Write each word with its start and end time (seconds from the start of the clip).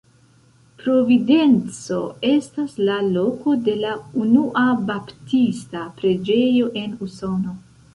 Providenco 0.77 1.99
estas 2.31 2.75
la 2.89 2.97
loko 3.19 3.55
de 3.69 3.79
la 3.85 3.95
unua 4.25 4.67
baptista 4.93 5.89
preĝejo 6.03 6.77
en 6.85 7.03
Usono. 7.11 7.61